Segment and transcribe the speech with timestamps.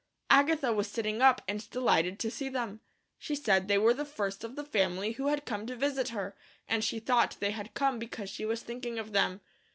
[0.31, 2.79] Agatha was sitting up and delighted to see them.
[3.19, 6.35] She said they were the first of the family who had come to visit her,
[6.67, 9.41] and she thought they had come because she was thinking of them.